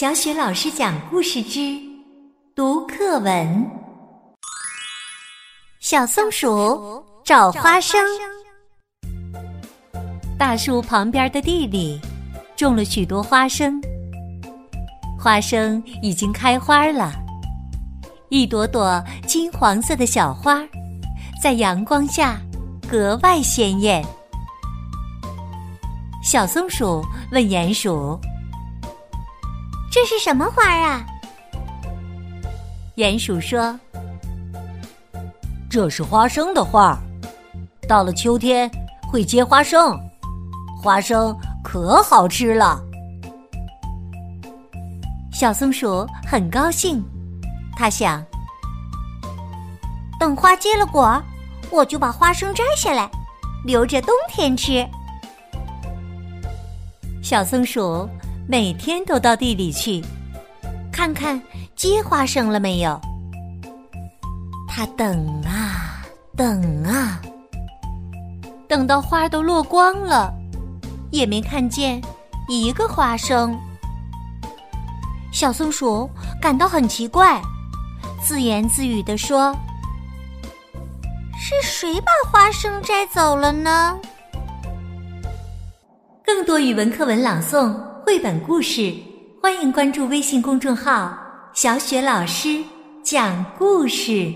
[0.00, 1.76] 小雪老师讲故事之
[2.54, 3.68] 读课文：
[5.80, 8.00] 小松鼠找花生。
[10.38, 12.00] 大树旁边的地里
[12.56, 13.80] 种了许多花生，
[15.18, 17.12] 花生已经开花了，
[18.28, 20.62] 一朵朵金黄色的小花，
[21.42, 22.40] 在阳光下
[22.88, 24.06] 格外鲜艳。
[26.22, 28.16] 小松鼠问鼹鼠。
[29.90, 31.04] 这是什么花啊？
[32.96, 33.78] 鼹鼠说
[35.70, 36.98] ：“这是花生的花，
[37.88, 38.70] 到了秋天
[39.10, 39.98] 会结花生，
[40.82, 41.34] 花生
[41.64, 42.80] 可好吃了。”
[45.32, 47.02] 小松鼠很高兴，
[47.76, 48.22] 它想：
[50.20, 51.22] 等花结了果，
[51.70, 53.10] 我就把花生摘下来，
[53.64, 54.86] 留着冬天吃。
[57.22, 58.08] 小松鼠。
[58.50, 60.02] 每天都到地里去，
[60.90, 61.38] 看看
[61.76, 62.98] 结花生了没有。
[64.66, 66.02] 他等啊
[66.34, 67.20] 等啊，
[68.66, 70.32] 等到花都落光了，
[71.10, 72.00] 也没看见
[72.48, 73.54] 一个花生。
[75.30, 76.08] 小松鼠
[76.40, 77.42] 感到很奇怪，
[78.24, 79.54] 自言自语地说
[81.38, 83.94] ：“是谁把花生摘走了呢？”
[86.24, 87.87] 更多语文课文朗诵。
[88.08, 88.94] 绘本故事，
[89.38, 91.14] 欢迎关注微信公众号
[91.52, 92.64] “小雪老师
[93.02, 94.32] 讲故事”。